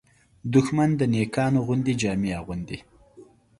دښمن 0.53 0.89
د 0.97 1.01
نېکانو 1.13 1.59
غوندې 1.67 1.93
جامې 2.01 2.31
اغوندي 2.39 2.77